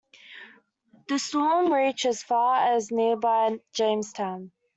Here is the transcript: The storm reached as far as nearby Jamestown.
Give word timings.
The 1.09 1.19
storm 1.19 1.71
reached 1.71 2.05
as 2.05 2.23
far 2.23 2.73
as 2.73 2.89
nearby 2.89 3.59
Jamestown. 3.71 4.51